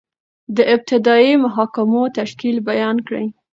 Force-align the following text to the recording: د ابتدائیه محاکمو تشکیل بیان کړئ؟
د 0.55 0.57
ابتدائیه 0.73 1.35
محاکمو 1.45 2.03
تشکیل 2.17 2.57
بیان 2.69 2.97
کړئ؟ 3.07 3.25